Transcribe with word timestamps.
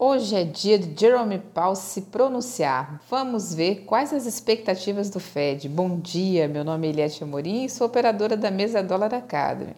Hoje 0.00 0.36
é 0.36 0.44
dia 0.44 0.78
de 0.78 0.94
Jerome 0.96 1.40
Powell 1.40 1.74
se 1.74 2.02
pronunciar. 2.02 3.00
Vamos 3.10 3.52
ver 3.52 3.82
quais 3.84 4.12
as 4.12 4.26
expectativas 4.26 5.10
do 5.10 5.18
Fed. 5.18 5.68
Bom 5.68 5.98
dia, 5.98 6.46
meu 6.46 6.62
nome 6.62 6.86
é 6.86 6.90
Eliette 6.90 7.24
Amorim 7.24 7.64
e 7.64 7.68
sou 7.68 7.88
operadora 7.88 8.36
da 8.36 8.48
Mesa 8.48 8.80
Dólar 8.80 9.12
Academy. 9.12 9.74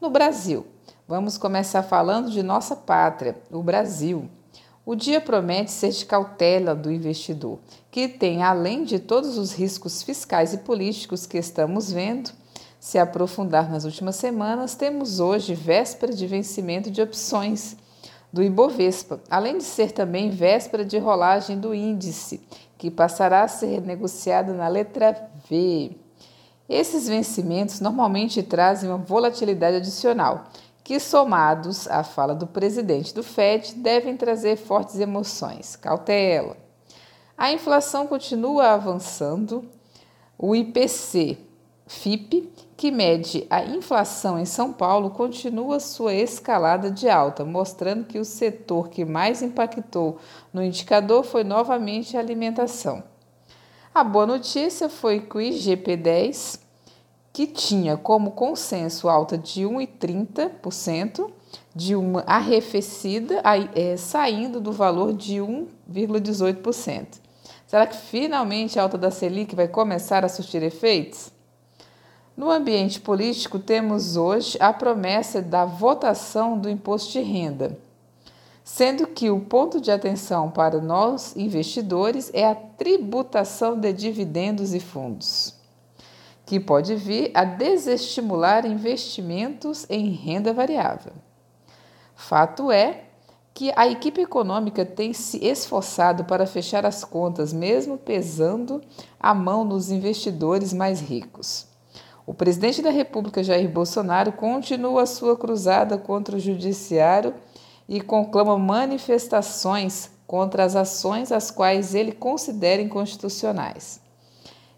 No 0.00 0.10
Brasil, 0.10 0.66
vamos 1.06 1.38
começar 1.38 1.84
falando 1.84 2.32
de 2.32 2.42
nossa 2.42 2.74
pátria, 2.74 3.36
o 3.48 3.62
Brasil. 3.62 4.28
O 4.84 4.96
dia 4.96 5.20
promete 5.20 5.70
ser 5.70 5.90
de 5.90 6.04
cautela 6.04 6.74
do 6.74 6.90
investidor, 6.90 7.60
que 7.92 8.08
tem, 8.08 8.42
além 8.42 8.82
de 8.82 8.98
todos 8.98 9.38
os 9.38 9.52
riscos 9.52 10.02
fiscais 10.02 10.52
e 10.52 10.58
políticos 10.58 11.26
que 11.26 11.38
estamos 11.38 11.92
vendo, 11.92 12.32
se 12.80 12.98
aprofundar 12.98 13.70
nas 13.70 13.84
últimas 13.84 14.16
semanas, 14.16 14.74
temos 14.74 15.20
hoje 15.20 15.54
véspera 15.54 16.12
de 16.12 16.26
vencimento 16.26 16.90
de 16.90 17.00
opções 17.00 17.76
do 18.34 18.42
Ibovespa, 18.42 19.20
além 19.30 19.58
de 19.58 19.62
ser 19.62 19.92
também 19.92 20.28
véspera 20.28 20.84
de 20.84 20.98
rolagem 20.98 21.56
do 21.56 21.72
índice, 21.72 22.42
que 22.76 22.90
passará 22.90 23.44
a 23.44 23.48
ser 23.48 23.80
negociado 23.80 24.52
na 24.54 24.66
letra 24.66 25.30
V. 25.48 25.92
Esses 26.68 27.08
vencimentos 27.08 27.78
normalmente 27.78 28.42
trazem 28.42 28.90
uma 28.90 28.98
volatilidade 28.98 29.76
adicional, 29.76 30.46
que 30.82 30.98
somados 30.98 31.86
à 31.86 32.02
fala 32.02 32.34
do 32.34 32.44
presidente 32.44 33.14
do 33.14 33.22
Fed 33.22 33.76
devem 33.76 34.16
trazer 34.16 34.56
fortes 34.56 34.98
emoções. 34.98 35.76
Cautela. 35.76 36.56
A 37.38 37.52
inflação 37.52 38.08
continua 38.08 38.72
avançando. 38.72 39.64
O 40.36 40.56
IPC 40.56 41.38
FIP 41.86 42.52
que 42.76 42.90
mede 42.90 43.46
a 43.48 43.64
inflação 43.64 44.38
em 44.38 44.44
São 44.44 44.72
Paulo, 44.72 45.10
continua 45.10 45.78
sua 45.78 46.14
escalada 46.14 46.90
de 46.90 47.08
alta, 47.08 47.44
mostrando 47.44 48.04
que 48.04 48.18
o 48.18 48.24
setor 48.24 48.88
que 48.88 49.04
mais 49.04 49.42
impactou 49.42 50.18
no 50.52 50.62
indicador 50.62 51.22
foi 51.22 51.44
novamente 51.44 52.16
a 52.16 52.20
alimentação. 52.20 53.02
A 53.94 54.02
boa 54.02 54.26
notícia 54.26 54.88
foi 54.88 55.20
que 55.20 55.36
o 55.36 55.40
IGP-10, 55.40 56.58
que 57.32 57.46
tinha 57.46 57.96
como 57.96 58.32
consenso 58.32 59.08
alta 59.08 59.38
de 59.38 59.62
1,30%, 59.62 61.30
de 61.74 61.94
uma 61.94 62.22
arrefecida, 62.26 63.40
é, 63.74 63.96
saindo 63.96 64.60
do 64.60 64.72
valor 64.72 65.12
de 65.12 65.36
1,18%. 65.36 67.20
Será 67.66 67.86
que 67.86 67.96
finalmente 67.96 68.78
a 68.78 68.82
alta 68.82 68.98
da 68.98 69.10
Selic 69.10 69.54
vai 69.54 69.66
começar 69.68 70.24
a 70.24 70.28
surtir 70.28 70.62
efeitos? 70.62 71.33
No 72.36 72.50
ambiente 72.50 73.00
político, 73.00 73.60
temos 73.60 74.16
hoje 74.16 74.58
a 74.60 74.72
promessa 74.72 75.40
da 75.40 75.64
votação 75.64 76.58
do 76.58 76.68
imposto 76.68 77.12
de 77.12 77.20
renda, 77.20 77.78
sendo 78.64 79.06
que 79.06 79.30
o 79.30 79.38
ponto 79.38 79.80
de 79.80 79.92
atenção 79.92 80.50
para 80.50 80.80
nós 80.80 81.36
investidores 81.36 82.32
é 82.34 82.44
a 82.44 82.56
tributação 82.56 83.78
de 83.78 83.92
dividendos 83.92 84.74
e 84.74 84.80
fundos, 84.80 85.54
que 86.44 86.58
pode 86.58 86.96
vir 86.96 87.30
a 87.34 87.44
desestimular 87.44 88.66
investimentos 88.66 89.86
em 89.88 90.10
renda 90.10 90.52
variável. 90.52 91.12
Fato 92.16 92.72
é 92.72 93.04
que 93.52 93.72
a 93.76 93.86
equipe 93.86 94.20
econômica 94.20 94.84
tem 94.84 95.12
se 95.12 95.38
esforçado 95.38 96.24
para 96.24 96.48
fechar 96.48 96.84
as 96.84 97.04
contas, 97.04 97.52
mesmo 97.52 97.96
pesando 97.96 98.82
a 99.20 99.32
mão 99.32 99.64
nos 99.64 99.92
investidores 99.92 100.72
mais 100.72 101.00
ricos. 101.00 101.72
O 102.26 102.32
presidente 102.32 102.80
da 102.80 102.90
República, 102.90 103.42
Jair 103.42 103.68
Bolsonaro, 103.68 104.32
continua 104.32 105.04
sua 105.04 105.36
cruzada 105.36 105.98
contra 105.98 106.36
o 106.36 106.40
judiciário 106.40 107.34
e 107.86 108.00
conclama 108.00 108.56
manifestações 108.56 110.10
contra 110.26 110.64
as 110.64 110.74
ações 110.74 111.30
as 111.30 111.50
quais 111.50 111.94
ele 111.94 112.12
considera 112.12 112.80
inconstitucionais. 112.80 114.00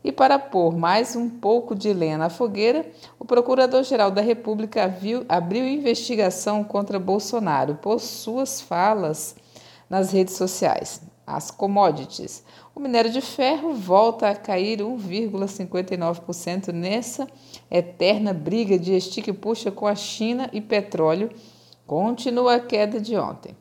E 0.03 0.11
para 0.11 0.39
pôr 0.39 0.77
mais 0.77 1.15
um 1.15 1.29
pouco 1.29 1.75
de 1.75 1.93
lenha 1.93 2.19
na 2.19 2.29
fogueira, 2.29 2.85
o 3.19 3.25
Procurador-Geral 3.25 4.11
da 4.11 4.21
República 4.21 4.89
viu, 4.89 5.25
abriu 5.29 5.67
investigação 5.67 6.65
contra 6.65 6.99
Bolsonaro 6.99 7.77
por 7.77 8.01
suas 8.01 8.61
falas 8.61 9.37
nas 9.89 10.11
redes 10.11 10.37
sociais. 10.37 11.01
As 11.27 11.51
commodities. 11.51 12.45
O 12.73 12.79
minério 12.79 13.11
de 13.11 13.21
ferro 13.21 13.75
volta 13.75 14.31
a 14.31 14.35
cair 14.37 14.79
1,59% 14.79 16.73
nessa 16.73 17.27
eterna 17.69 18.33
briga 18.33 18.79
de 18.79 18.95
estique 18.95 19.33
puxa 19.33 19.73
com 19.73 19.89
a 19.89 19.97
China 19.97 20.49
e 20.53 20.61
petróleo. 20.61 21.31
Continua 21.85 22.55
a 22.55 22.61
queda 22.61 23.01
de 23.01 23.17
ontem. 23.17 23.57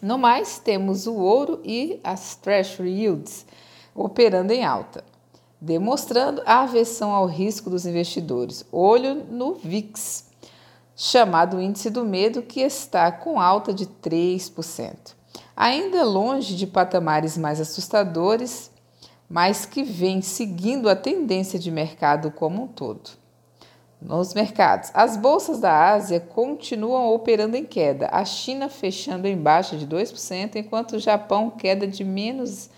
No 0.00 0.16
mais, 0.16 0.58
temos 0.58 1.06
o 1.06 1.16
ouro 1.16 1.60
e 1.62 2.00
as 2.02 2.34
Treasury 2.36 3.02
Yields 3.02 3.44
operando 3.94 4.50
em 4.50 4.64
alta, 4.64 5.04
demonstrando 5.60 6.40
a 6.46 6.62
aversão 6.62 7.12
ao 7.12 7.26
risco 7.26 7.68
dos 7.68 7.84
investidores. 7.84 8.64
Olho 8.72 9.16
no 9.26 9.52
VIX, 9.52 10.24
chamado 10.96 11.60
Índice 11.60 11.90
do 11.90 12.06
Medo, 12.06 12.40
que 12.40 12.62
está 12.62 13.12
com 13.12 13.38
alta 13.38 13.74
de 13.74 13.84
3% 13.84 15.19
ainda 15.60 16.02
longe 16.04 16.56
de 16.56 16.66
patamares 16.66 17.36
mais 17.36 17.60
assustadores, 17.60 18.70
mas 19.28 19.66
que 19.66 19.82
vem 19.82 20.22
seguindo 20.22 20.88
a 20.88 20.96
tendência 20.96 21.58
de 21.58 21.70
mercado 21.70 22.30
como 22.30 22.62
um 22.62 22.66
todo. 22.66 23.10
Nos 24.00 24.32
mercados, 24.32 24.90
as 24.94 25.18
bolsas 25.18 25.60
da 25.60 25.92
Ásia 25.92 26.18
continuam 26.18 27.12
operando 27.12 27.58
em 27.58 27.64
queda, 27.66 28.08
a 28.10 28.24
China 28.24 28.70
fechando 28.70 29.28
em 29.28 29.36
baixa 29.36 29.76
de 29.76 29.86
2%, 29.86 30.56
enquanto 30.56 30.92
o 30.92 30.98
Japão 30.98 31.50
queda 31.50 31.86
de 31.86 32.04
menos 32.04 32.70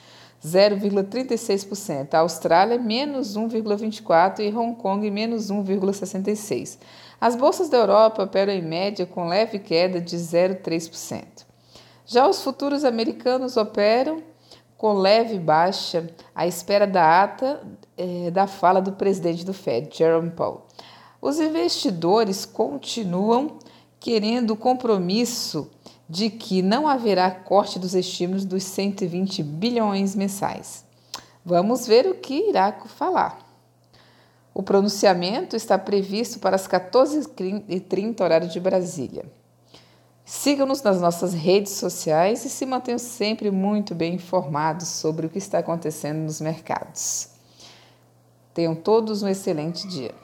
0,36%, 0.44 2.14
a 2.14 2.18
Austrália 2.18 2.80
menos 2.80 3.36
1,24% 3.36 4.40
e 4.40 4.52
Hong 4.52 4.74
Kong 4.74 5.08
menos 5.08 5.52
1,66%. 5.52 6.78
As 7.20 7.36
bolsas 7.36 7.68
da 7.68 7.76
Europa 7.76 8.24
operam 8.24 8.52
em 8.52 8.60
média 8.60 9.06
com 9.06 9.28
leve 9.28 9.60
queda 9.60 10.00
de 10.00 10.16
0,3%. 10.16 11.51
Já 12.04 12.26
os 12.28 12.42
futuros 12.42 12.84
americanos 12.84 13.56
operam 13.56 14.22
com 14.76 14.94
leve 14.94 15.38
baixa 15.38 16.10
à 16.34 16.46
espera 16.46 16.86
da 16.86 17.22
ata 17.22 17.62
é, 17.96 18.30
da 18.30 18.46
fala 18.46 18.80
do 18.80 18.92
presidente 18.92 19.44
do 19.44 19.52
Fed, 19.52 19.96
Jerome 19.96 20.30
Powell. 20.30 20.62
Os 21.20 21.38
investidores 21.38 22.44
continuam 22.44 23.58
querendo 24.00 24.50
o 24.50 24.56
compromisso 24.56 25.70
de 26.08 26.28
que 26.28 26.60
não 26.60 26.88
haverá 26.88 27.30
corte 27.30 27.78
dos 27.78 27.94
estímulos 27.94 28.44
dos 28.44 28.64
120 28.64 29.42
bilhões 29.42 30.16
mensais. 30.16 30.84
Vamos 31.44 31.86
ver 31.86 32.06
o 32.06 32.16
que 32.16 32.48
irá 32.48 32.72
falar. 32.72 33.38
O 34.52 34.62
pronunciamento 34.62 35.56
está 35.56 35.78
previsto 35.78 36.38
para 36.38 36.56
as 36.56 36.66
14h30 36.66 38.20
horário 38.20 38.48
de 38.48 38.60
Brasília. 38.60 39.24
Siga-nos 40.34 40.80
nas 40.80 40.98
nossas 40.98 41.34
redes 41.34 41.72
sociais 41.72 42.42
e 42.46 42.48
se 42.48 42.64
mantenham 42.64 42.98
sempre 42.98 43.50
muito 43.50 43.94
bem 43.94 44.14
informados 44.14 44.88
sobre 44.88 45.26
o 45.26 45.28
que 45.28 45.36
está 45.36 45.58
acontecendo 45.58 46.20
nos 46.20 46.40
mercados. 46.40 47.28
Tenham 48.54 48.74
todos 48.74 49.22
um 49.22 49.28
excelente 49.28 49.86
dia. 49.86 50.14